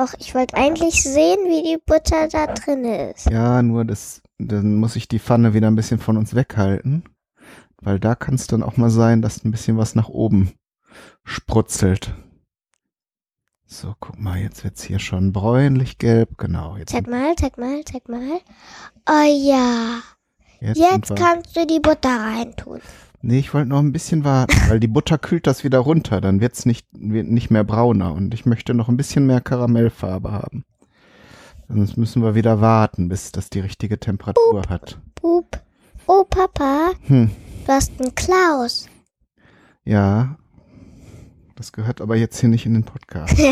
[0.00, 3.30] Och, ich wollte eigentlich sehen, wie die Butter da drin ist.
[3.30, 7.04] Ja, nur das, dann muss ich die Pfanne wieder ein bisschen von uns weghalten,
[7.82, 10.52] weil da kann es dann auch mal sein, dass ein bisschen was nach oben
[11.24, 12.14] sprutzelt.
[13.66, 16.36] So, guck mal, jetzt wird's hier schon bräunlich gelb.
[16.36, 18.40] Genau, jetzt, Zeig mal, zeig mal, zeig mal.
[19.08, 20.00] Oh ja.
[20.60, 22.80] jetzt, Jetzt kannst du die Butter reintun.
[23.22, 26.40] Nee, ich wollte noch ein bisschen warten, weil die Butter kühlt das wieder runter, dann
[26.40, 30.64] wird's nicht, wird nicht mehr brauner und ich möchte noch ein bisschen mehr Karamellfarbe haben.
[31.68, 34.98] Sonst müssen wir wieder warten, bis das die richtige Temperatur hat.
[35.14, 35.62] Pup.
[36.08, 37.30] Oh, Papa, Hm,
[37.66, 38.88] du hast einen Klaus.
[39.84, 40.36] ja.
[41.54, 43.38] Das gehört aber jetzt hier nicht in den Podcast.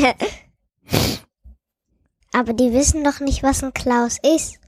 [2.32, 4.58] Aber die wissen doch nicht, was ein Klaus ist.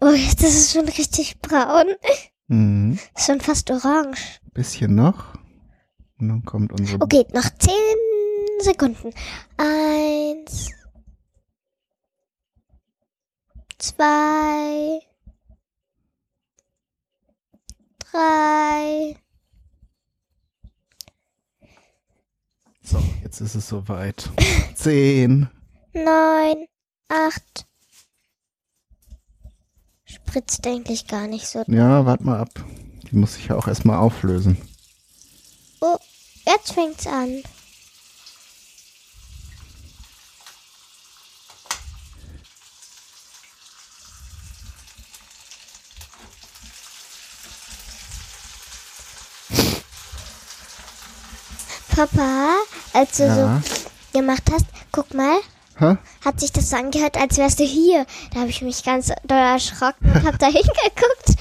[0.00, 1.86] Oh, jetzt ist es schon richtig braun.
[2.48, 2.98] Mhm.
[3.16, 4.40] Schon fast orange.
[4.52, 5.34] Bisschen noch.
[6.18, 7.00] Und dann kommt unsere.
[7.02, 7.72] Okay, noch zehn
[8.60, 9.12] Sekunden.
[9.56, 10.70] Eins.
[13.78, 15.00] Zwei.
[17.98, 19.16] Drei.
[22.82, 24.30] So, jetzt ist es soweit.
[24.74, 25.48] Zehn.
[25.92, 26.66] Neun.
[27.08, 27.66] Acht.
[30.04, 31.64] Spritzt eigentlich gar nicht so.
[31.66, 32.50] Ja, warte mal ab.
[33.10, 34.56] Die muss ich ja auch erstmal auflösen.
[35.80, 35.98] Oh,
[36.46, 37.42] jetzt fängt's an.
[51.96, 52.56] Papa,
[52.92, 53.62] als du Ja.
[54.12, 55.38] so gemacht hast, guck mal,
[55.78, 55.96] Hä?
[56.24, 58.04] hat sich das so angehört, als wärst du hier.
[58.34, 61.36] Da habe ich mich ganz doll erschrocken und habe da hingeguckt.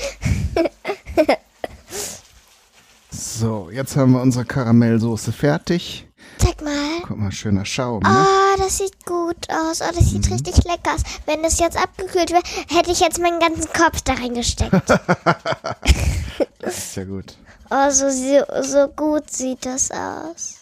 [3.11, 6.07] So, jetzt haben wir unsere Karamellsoße fertig.
[6.37, 6.73] Zeig mal.
[7.07, 8.09] Guck mal, schöner Schaum, ne?
[8.27, 9.81] Oh, das sieht gut aus.
[9.81, 11.01] Oh, das sieht richtig lecker aus.
[11.25, 14.71] Wenn das jetzt abgekühlt wäre, hätte ich jetzt meinen ganzen Kopf da reingesteckt.
[16.65, 17.37] Das ist ja gut.
[17.69, 20.55] oh, so, so, gut sieht das aus.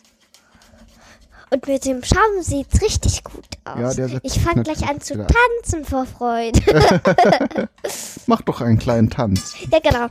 [1.49, 3.95] Und mit dem Schaum sieht's richtig gut aus.
[3.95, 6.59] Ja, ich fange gleich an zu tanzen vor Freude.
[8.27, 9.55] Mach doch einen kleinen Tanz.
[9.71, 10.07] ja, genau.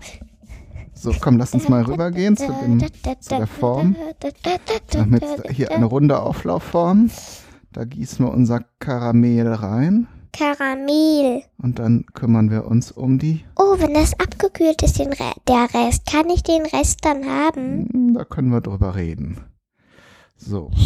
[0.94, 2.80] So, komm, lass uns mal rübergehen zu, dem,
[3.20, 3.96] zu der Form.
[4.92, 7.10] Wir haben jetzt hier eine runde Auflaufform.
[7.72, 10.06] Da gießen wir unser Karamell rein.
[10.32, 11.42] Karamell.
[11.58, 13.44] Und dann kümmern wir uns um die.
[13.56, 17.88] Oh, wenn das abgekühlt ist, den Re der Rest, kann ich den Rest dann haben?
[17.92, 19.44] Hm, Da können wir drüber reden.
[20.36, 20.70] So,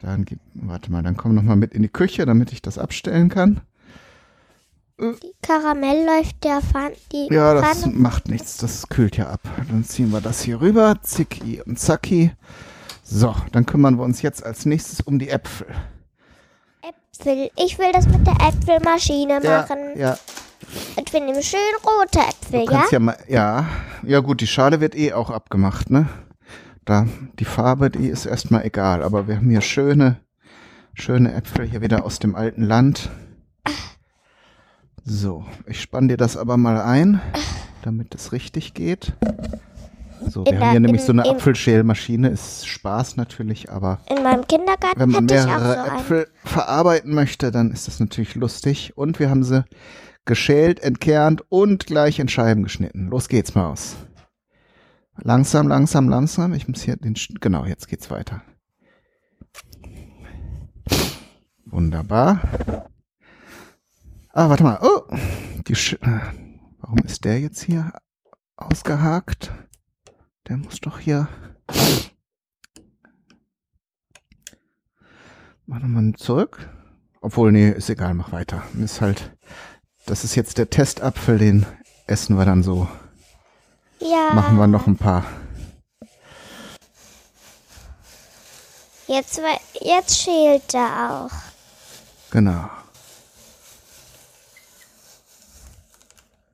[0.00, 2.78] dann gib, warte mal, dann komm noch mal mit in die Küche, damit ich das
[2.78, 3.60] abstellen kann.
[4.98, 6.94] die Karamell läuft der Pfanne.
[7.12, 7.94] Die Ja, das Pfanne.
[7.96, 9.40] macht nichts, das kühlt ja ab.
[9.68, 12.32] Dann ziehen wir das hier rüber, zicki und zacki.
[13.02, 15.66] So, dann kümmern wir uns jetzt als nächstes um die Äpfel.
[17.20, 17.50] Äpfel.
[17.56, 19.78] Ich will das mit der Äpfelmaschine Ja, machen.
[19.96, 20.18] ja,
[20.96, 22.84] Und wir nehmen schön rote Äpfel, ja?
[22.90, 23.66] ja mal, ja,
[24.02, 26.08] ja gut, die Schale wird eh auch abgemacht, ne?
[26.84, 27.06] Da,
[27.38, 30.20] die Farbe, die ist erstmal egal, aber wir haben hier schöne,
[30.94, 33.10] schöne Äpfel hier wieder aus dem alten Land.
[35.04, 37.20] So, ich spann dir das aber mal ein,
[37.82, 39.12] damit es richtig geht.
[40.28, 44.00] So, wir In haben hier nämlich in- so eine in- Apfelschälmaschine, ist Spaß natürlich, aber
[44.14, 45.98] In meinem Kindergarten wenn man mehrere so einen.
[46.00, 48.96] Äpfel verarbeiten möchte, dann ist das natürlich lustig.
[48.96, 49.64] Und wir haben sie
[50.26, 53.08] geschält, entkernt und gleich in Scheiben geschnitten.
[53.08, 53.96] Los geht's, Maus.
[55.22, 56.52] Langsam, langsam, langsam.
[56.54, 58.42] Ich muss hier den, Sch- genau, jetzt geht's weiter.
[61.66, 62.40] Wunderbar.
[64.32, 64.78] Ah, warte mal.
[64.82, 65.02] Oh,
[65.66, 65.96] die Sch
[66.80, 67.92] warum ist der jetzt hier
[68.56, 69.52] ausgehakt?
[70.48, 71.28] Der muss doch hier.
[75.66, 76.68] Mach nochmal zurück.
[77.20, 78.62] Obwohl, nee, ist egal, mach weiter.
[78.82, 79.36] Ist halt,
[80.06, 81.66] das ist jetzt der Testapfel, den
[82.06, 82.88] essen wir dann so.
[84.00, 84.34] Ja.
[84.34, 85.24] Machen wir noch ein paar.
[89.06, 89.40] Jetzt,
[89.80, 92.30] jetzt schält er auch.
[92.30, 92.70] Genau.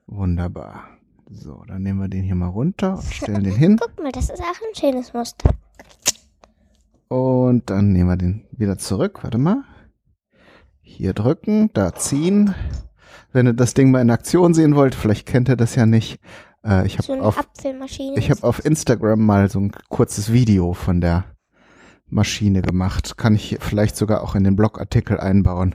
[0.07, 0.96] Wunderbar.
[1.29, 3.79] So, dann nehmen wir den hier mal runter und stellen den hin.
[3.81, 5.51] Guck mal, das ist auch ein schönes Muster.
[7.09, 9.23] Und dann nehmen wir den wieder zurück.
[9.23, 9.65] Warte mal.
[10.83, 12.55] Hier drücken, da ziehen.
[13.33, 16.21] Wenn ihr das Ding mal in Aktion sehen wollt, vielleicht kennt ihr das ja nicht.
[16.65, 18.19] Äh, ich So habe eine auf Apfelmaschine.
[18.19, 21.25] Ich habe auf Instagram mal so ein kurzes Video von der
[22.09, 23.17] Maschine gemacht.
[23.17, 25.75] Kann ich vielleicht sogar auch in den Blogartikel einbauen.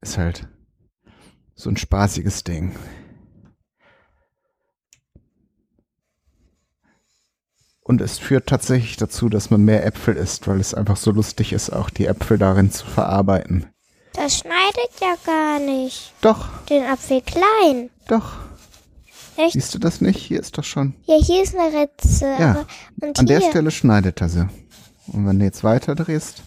[0.00, 0.48] Ist halt
[1.54, 2.72] so ein spaßiges Ding.
[7.88, 11.52] Und es führt tatsächlich dazu, dass man mehr Äpfel isst, weil es einfach so lustig
[11.52, 13.66] ist, auch die Äpfel darin zu verarbeiten.
[14.14, 16.12] das schneidet ja gar nicht.
[16.20, 17.90] Doch, Den Apfel klein.
[18.08, 18.32] doch.
[19.36, 19.52] Echt?
[19.52, 20.16] Siehst du das nicht?
[20.18, 20.94] Hier ist doch schon.
[21.04, 22.24] Ja, hier ist eine Ritze.
[22.40, 22.64] Ja,
[23.02, 23.24] An hier.
[23.26, 24.48] der Stelle schneidet er sie.
[25.08, 26.42] Und wenn du jetzt weiter drehst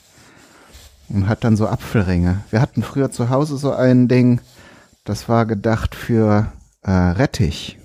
[1.07, 2.43] und hat dann so Apfelringe.
[2.49, 4.41] Wir hatten früher zu Hause so ein Ding,
[5.05, 7.77] das war gedacht für äh, Rettich.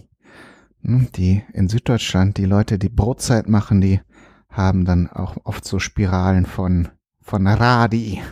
[0.86, 4.00] Die in Süddeutschland, die Leute, die Brotzeit machen, die
[4.50, 6.88] haben dann auch oft so Spiralen von,
[7.22, 8.22] von Radi.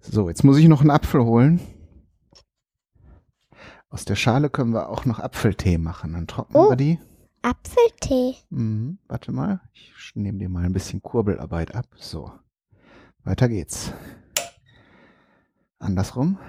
[0.00, 1.60] So, jetzt muss ich noch einen Apfel holen.
[3.90, 6.14] Aus der Schale können wir auch noch Apfeltee machen.
[6.14, 6.70] Dann trocknen Oh.
[6.70, 6.98] wir die.
[7.42, 8.36] Apfeltee.
[8.48, 11.86] Mhm, warte mal, ich nehme dir mal ein bisschen Kurbelarbeit ab.
[11.96, 12.32] So,
[13.24, 13.92] weiter geht's.
[15.78, 16.38] Andersrum.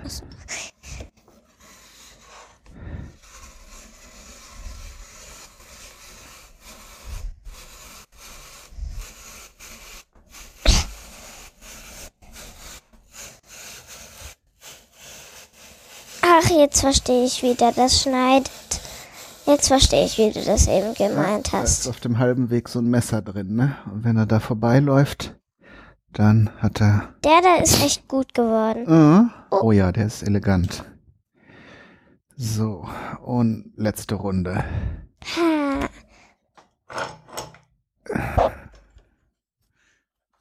[16.35, 18.49] Ach, jetzt verstehe ich wieder, das schneidet.
[19.45, 21.87] Jetzt verstehe ich, wie du das eben gemeint Da ist hast.
[21.89, 23.75] auf dem halben Weg so ein Messer drin, ne?
[23.91, 25.39] Und wenn er da vorbeiläuft,
[26.11, 27.13] dann hat er.
[27.23, 28.87] Der da ist echt gut geworden.
[28.87, 30.83] Äh, oh ja, der ist elegant.
[32.35, 32.87] So,
[33.23, 34.63] und letzte Runde.
[35.35, 35.89] Ha.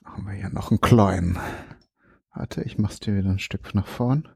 [0.02, 1.38] Machen wir hier noch einen kleinen.
[2.34, 4.26] Warte, ich mach's dir wieder ein Stück nach vorn.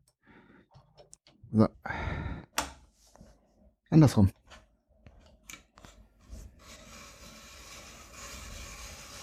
[1.56, 1.68] So.
[3.88, 4.30] Andersrum.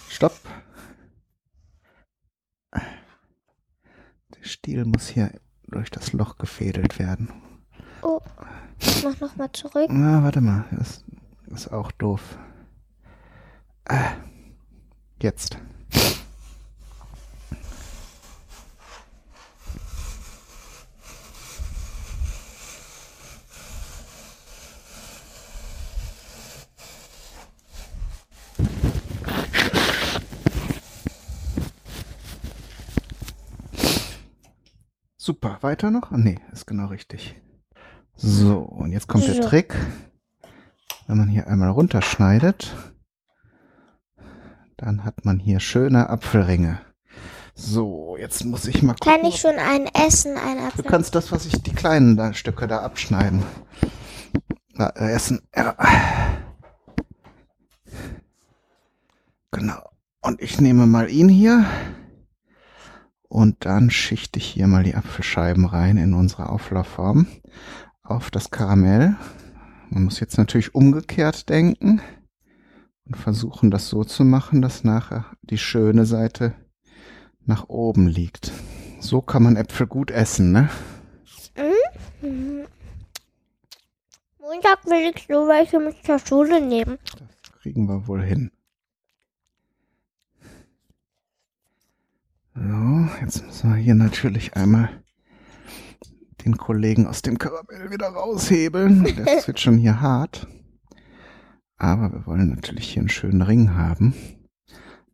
[0.10, 0.34] Stopp.
[2.74, 7.32] Der Stiel muss hier durch das Loch gefädelt werden.
[8.02, 8.20] Oh,
[8.80, 9.90] ich mach nochmal zurück.
[9.92, 10.66] Na, warte mal.
[10.72, 11.04] Das
[11.52, 12.40] ist auch doof.
[13.86, 14.14] Ah,
[15.22, 15.60] Jetzt.
[35.26, 36.12] Super, weiter noch?
[36.12, 37.42] Nee, ist genau richtig.
[38.14, 39.40] So, und jetzt kommt der.
[39.40, 39.74] Trick.
[41.08, 42.76] Wenn man hier einmal runterschneidet,
[44.76, 46.82] dann hat man hier schöne Apfelringe.
[47.56, 49.30] So, jetzt muss ich mal Kann gucken.
[49.30, 50.84] ich schon einen essen, einen Du Apfel?
[50.84, 53.44] kannst das, was ich, die kleinen da, Stücke da abschneiden.
[54.74, 55.40] Na, äh, essen.
[55.56, 55.78] Ja.
[59.52, 59.90] Genau.
[60.22, 61.66] Und ich nehme mal ihn hier.
[63.34, 67.26] Und dann schichte ich hier mal die Apfelscheiben rein in unsere Auflaufform
[68.04, 69.16] auf das Karamell.
[69.90, 72.00] Man muss jetzt natürlich umgekehrt denken
[73.06, 76.54] und versuchen, das so zu machen, dass nachher die schöne Seite
[77.44, 78.52] nach oben liegt.
[79.00, 80.70] So kann man Äpfel gut essen, ne?
[82.22, 82.68] Mhm.
[84.38, 87.00] Montag will ich so welche mit zur Schule nehmen.
[87.18, 88.52] Das kriegen wir wohl hin.
[92.56, 95.04] So, jetzt müssen wir hier natürlich einmal
[96.46, 99.06] den Kollegen aus dem Karamell wieder raushebeln.
[99.38, 100.48] Ist jetzt schon hier hart.
[101.78, 104.14] Aber wir wollen natürlich hier einen schönen Ring haben.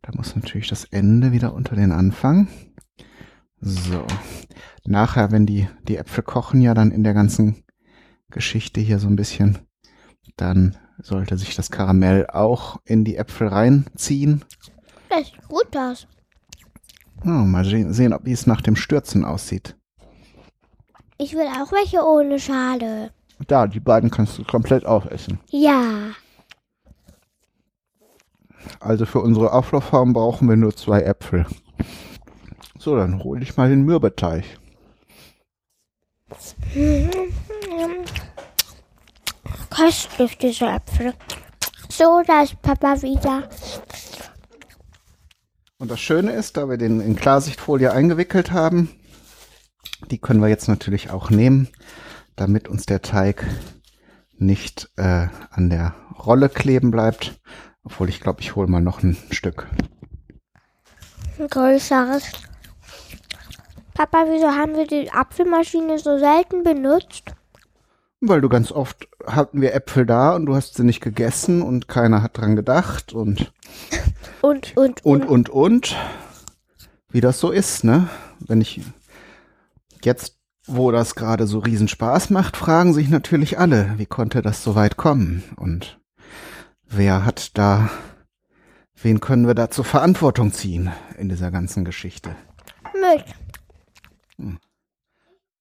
[0.02, 2.48] Da muss natürlich das Ende wieder unter den Anfang.
[3.58, 4.06] So.
[4.84, 7.64] Nachher, wenn die, die Äpfel kochen ja dann in der ganzen
[8.30, 9.58] Geschichte hier so ein bisschen,
[10.36, 14.44] dann sollte sich das Karamell auch in die Äpfel reinziehen.
[15.08, 16.06] Das sieht gut aus.
[17.24, 19.76] Oh, mal se- sehen, ob wie es nach dem Stürzen aussieht.
[21.18, 23.10] Ich will auch welche ohne Schale.
[23.46, 25.38] Da, die beiden kannst du komplett aufessen.
[25.50, 26.10] Ja.
[28.80, 31.46] Also für unsere Auflaufform brauchen wir nur zwei Äpfel.
[32.78, 34.44] So, dann hole ich mal den Mürbeteig.
[39.70, 41.14] Köstlich, diese Äpfel.
[41.88, 43.48] So, da ist Papa wieder.
[45.80, 48.90] Und das Schöne ist, da wir den in Klarsichtfolie eingewickelt haben,
[50.10, 51.68] die können wir jetzt natürlich auch nehmen,
[52.36, 53.46] damit uns der Teig
[54.36, 57.40] nicht äh, an der Rolle kleben bleibt.
[57.82, 59.68] Obwohl ich glaube, ich hole mal noch ein Stück.
[61.38, 62.24] Ein größeres.
[63.94, 67.32] Papa, wieso haben wir die Apfelmaschine so selten benutzt?
[68.20, 71.88] Weil du ganz oft hatten wir Äpfel da und du hast sie nicht gegessen und
[71.88, 73.52] keiner hat dran gedacht und
[74.42, 75.96] Und, und, und und und
[77.10, 78.08] wie das so ist, ne?
[78.38, 78.80] Wenn ich
[80.02, 84.62] jetzt, wo das gerade so riesen Spaß macht, fragen sich natürlich alle, wie konnte das
[84.62, 86.00] so weit kommen und
[86.88, 87.90] wer hat da,
[89.02, 92.34] wen können wir da zur Verantwortung ziehen in dieser ganzen Geschichte?
[94.38, 94.60] mit.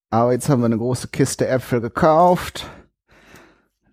[0.10, 2.68] Aber jetzt haben wir eine große Kiste Äpfel gekauft.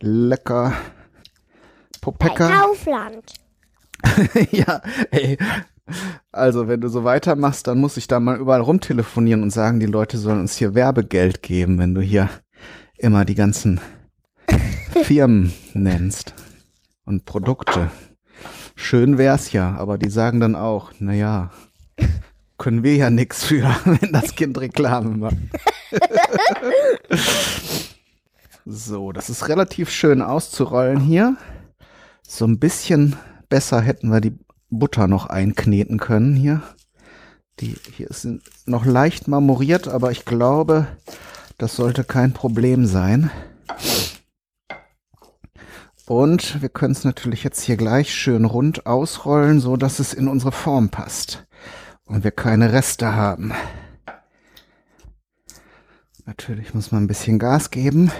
[0.00, 0.72] Lecker.
[0.72, 2.48] Bei Popeka.
[2.48, 3.34] Kaufland.
[4.50, 5.36] ja, ey.
[6.32, 9.86] Also, wenn du so weitermachst, dann muss ich da mal überall rumtelefonieren und sagen, die
[9.86, 12.28] Leute sollen uns hier Werbegeld geben, wenn du hier
[12.96, 13.80] immer die ganzen
[15.04, 16.34] Firmen nennst
[17.04, 17.90] und Produkte.
[18.74, 21.50] Schön wär's ja, aber die sagen dann auch, na ja,
[22.58, 25.36] können wir ja nix für, wenn das Kind Reklame macht.
[28.64, 31.36] so, das ist relativ schön auszurollen hier.
[32.26, 33.16] So ein bisschen
[33.48, 34.36] besser hätten wir die
[34.70, 36.62] Butter noch einkneten können hier.
[37.60, 40.86] Die hier sind noch leicht marmoriert, aber ich glaube,
[41.56, 43.30] das sollte kein Problem sein.
[46.06, 50.28] Und wir können es natürlich jetzt hier gleich schön rund ausrollen, so dass es in
[50.28, 51.46] unsere Form passt
[52.06, 53.52] und wir keine Reste haben.
[56.24, 58.10] Natürlich muss man ein bisschen Gas geben,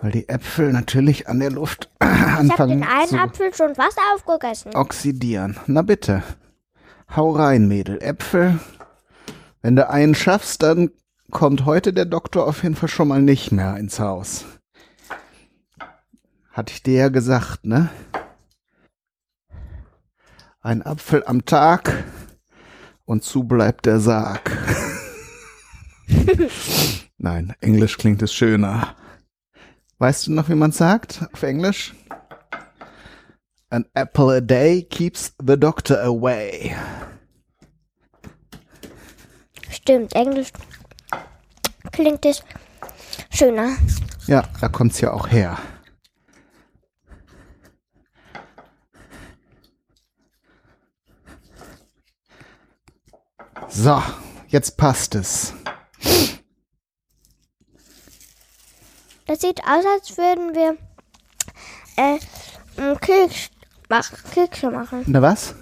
[0.00, 3.74] weil die Äpfel natürlich an der Luft Ich habe anfangen den einen zu Apfel schon
[3.74, 4.74] fast aufgegessen.
[4.74, 5.56] oxidieren.
[5.66, 6.22] Na bitte.
[7.14, 8.00] Hau rein, Mädel.
[8.02, 8.58] Äpfel.
[9.62, 10.90] Wenn du einen schaffst, dann
[11.30, 14.44] kommt heute der Doktor auf jeden Fall schon mal nicht mehr ins Haus.
[16.52, 17.88] Hatte ich dir ja gesagt, ne?
[20.60, 21.92] Ein Apfel am Tag
[23.08, 24.54] und zu bleibt der Sarg.
[27.18, 28.94] Nein, Englisch klingt es schöner.
[29.96, 31.94] Weißt du noch, wie man sagt auf Englisch?
[33.70, 36.76] An apple a day keeps the doctor away.
[39.70, 40.52] Stimmt, Englisch
[41.92, 42.42] klingt es
[43.30, 43.70] schöner.
[44.26, 45.58] Ja, da kommt's ja auch her.
[53.68, 54.02] So,
[54.48, 55.52] jetzt passt es.
[59.26, 60.76] Das sieht aus, als würden wir
[61.96, 62.18] äh,
[62.80, 63.50] einen Keks
[63.88, 65.04] mach, Kekse machen.
[65.06, 65.54] Na was?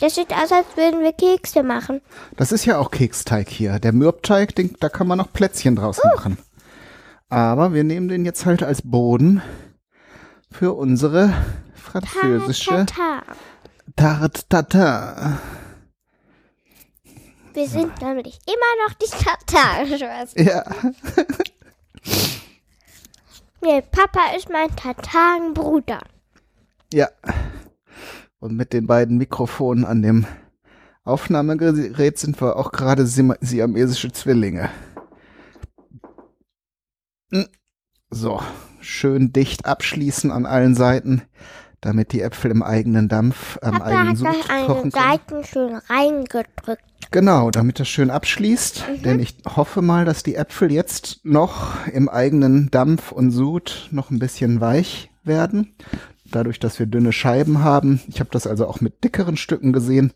[0.00, 2.00] Das sieht aus, als würden wir Kekse machen.
[2.36, 3.78] Das ist ja auch Keksteig hier.
[3.78, 6.38] Der Mürbteig, den, da kann man noch Plätzchen draus machen.
[7.28, 9.42] Aber wir nehmen den jetzt halt als Boden
[10.50, 11.32] für unsere
[11.74, 13.22] französische Ta,
[13.96, 14.28] ta, ta.
[14.28, 15.38] Tarte Tatin.
[17.52, 20.46] Wir sind nämlich immer noch die Tatanschwestern.
[20.46, 20.64] Ja.
[23.62, 26.00] Nee, Papa ist mein Tatarenbruder.
[26.94, 27.08] Ja.
[28.38, 30.26] Und mit den beiden Mikrofonen an dem
[31.04, 34.70] Aufnahmegerät sind wir auch gerade siamesische Zwillinge.
[37.30, 37.48] Hm.
[38.08, 38.40] So,
[38.80, 41.22] schön dicht abschließen an allen Seiten,
[41.80, 44.90] damit die Äpfel im eigenen Dampf, am Papa eigenen hat Sud kochen können.
[44.90, 46.84] Seiten schön reingedrückt.
[47.10, 48.84] Genau, damit das schön abschließt.
[49.04, 54.10] Denn ich hoffe mal, dass die Äpfel jetzt noch im eigenen Dampf und Sud noch
[54.10, 55.74] ein bisschen weich werden.
[56.24, 58.00] Dadurch, dass wir dünne Scheiben haben.
[58.08, 60.12] Ich habe das also auch mit dickeren Stücken gesehen.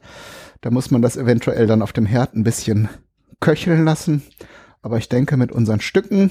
[0.61, 2.89] Da muss man das eventuell dann auf dem Herd ein bisschen
[3.41, 4.23] köcheln lassen.
[4.83, 6.31] Aber ich denke, mit unseren Stücken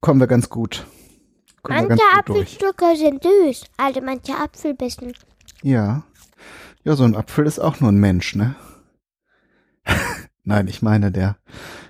[0.00, 0.86] kommen wir ganz gut.
[1.66, 2.00] Manche durch.
[2.18, 5.12] Apfelstücke sind süß, also manche Apfelbissen.
[5.62, 6.04] Ja.
[6.84, 8.54] Ja, so ein Apfel ist auch nur ein Mensch, ne?
[10.44, 11.36] Nein, ich meine, der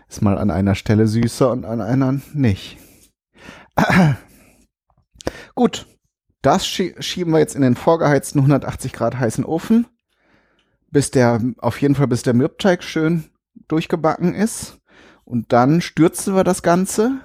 [0.09, 2.79] ist mal an einer Stelle süßer und an einer nicht.
[5.55, 5.87] Gut,
[6.43, 9.87] das schie schieben wir jetzt in den vorgeheizten 180 Grad heißen Ofen,
[10.91, 13.31] bis der, auf jeden Fall bis der Mürbteig schön
[13.69, 14.79] durchgebacken ist.
[15.25, 17.21] Und dann stürzen wir das Ganze,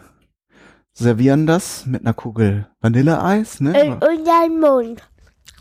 [0.93, 3.95] servieren das mit einer Kugel Vanilleeis, In ne?
[3.95, 5.01] unseren Mund.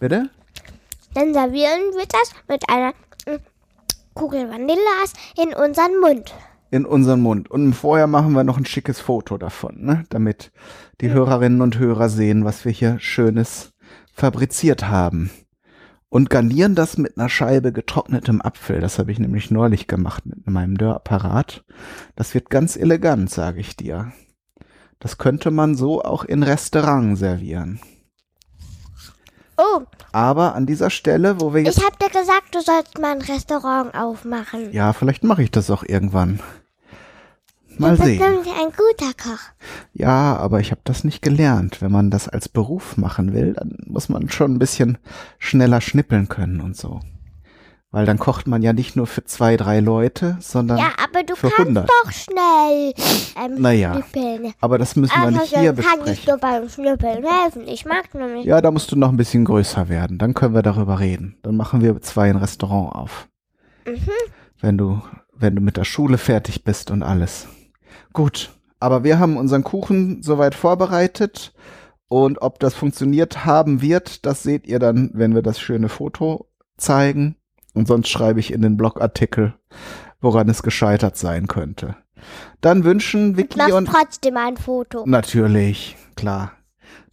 [0.01, 0.29] Bitte?
[1.15, 2.93] Dann servieren wir das mit einer
[4.15, 6.35] Kugel Vanilleeis in unseren Mund.
[6.71, 7.51] in unseren Mund.
[7.51, 10.05] Und vorher machen wir noch ein schickes Foto davon, ne?
[10.09, 10.53] damit
[11.01, 13.73] die Hörerinnen und Hörer sehen, was wir hier Schönes
[14.15, 15.31] fabriziert haben.
[16.09, 18.81] Und garnieren das mit einer Scheibe getrocknetem Apfel.
[18.81, 21.65] Das habe ich nämlich neulich gemacht mit meinem Dörrapparat.
[22.17, 24.13] Das wird ganz elegant, sage ich dir.
[25.03, 27.81] Das könnte man so auch in Restaurant servieren.
[29.57, 29.81] Oh,
[30.13, 33.21] Aber an dieser Stelle, wo wir jetzt ich hab dir gesagt, du sollst mal ein
[33.21, 34.73] Restaurant aufmachen.
[34.73, 36.39] Ja, vielleicht mache ich das auch irgendwann.
[37.79, 38.21] Mal du bist sehen.
[38.21, 39.41] nämlich ein guter Koch.
[39.93, 41.83] Ja, aber ich habe das nicht gelernt.
[41.83, 44.99] Wenn man das als Beruf machen will, dann muss man schon ein bisschen
[45.41, 47.01] schneller schnippeln können und so.
[47.93, 51.37] Weil dann kocht man ja nicht nur für zwei, drei Leute, sondern Ja, aber du
[51.37, 51.89] für kannst 100.
[51.89, 52.95] doch schnell
[53.37, 53.93] ähm, Naja.
[53.93, 54.55] schnippeln.
[54.63, 56.25] Aber das müssen wir Aber nicht hier dann kann ich besprechen.
[56.25, 57.69] dir beim Schnippeln helfen.
[57.69, 58.47] Ich mag nämlich.
[58.47, 60.17] Ja, da musst du noch ein bisschen größer werden.
[60.17, 61.37] Dann können wir darüber reden.
[61.43, 63.29] Dann machen wir zwei ein Restaurant auf.
[63.87, 64.09] Mhm.
[64.61, 65.03] Wenn du,
[65.35, 67.47] wenn du mit der Schule fertig bist und alles.
[68.15, 68.53] Gut.
[68.81, 71.53] Aber wir haben unseren Kuchen soweit vorbereitet.
[72.09, 76.49] Und ob das funktioniert haben wird, das seht ihr dann, wenn wir das schöne Foto
[76.79, 77.37] zeigen.
[77.75, 79.55] Und sonst schreibe ich in den Blogartikel,
[80.21, 81.97] woran es gescheitert sein könnte.
[82.61, 85.05] Dann wünschen Vicky und trotzdem ein Foto.
[85.07, 86.53] Natürlich, klar.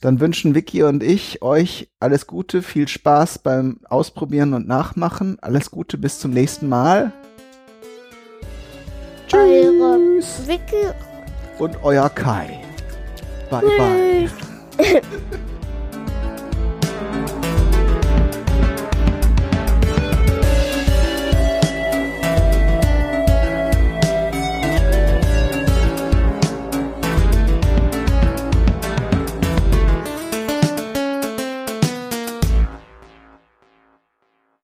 [0.01, 5.37] Dann wünschen Vicky und ich euch alles Gute, viel Spaß beim Ausprobieren und Nachmachen.
[5.41, 7.11] Alles Gute, bis zum nächsten Mal.
[9.27, 10.47] Tschüss.
[10.47, 10.87] Vicky
[11.57, 12.61] Und euer Kai.
[13.49, 14.29] Bye
[14.77, 15.01] bye.